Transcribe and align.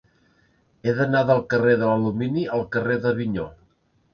He 0.87 0.95
d'anar 0.99 1.21
del 1.27 1.43
carrer 1.53 1.75
de 1.83 1.91
l'Alumini 1.91 2.49
al 2.57 2.67
carrer 2.77 2.97
d'Avinyó. 3.05 3.47